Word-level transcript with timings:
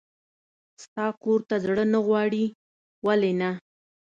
ستا 0.83 1.05
کور 1.21 1.39
ته 1.49 1.55
زړه 1.63 1.85
نه 1.93 1.99
غواړي؟ 2.05 2.45
ولې 3.05 3.31
نه. 3.41 3.51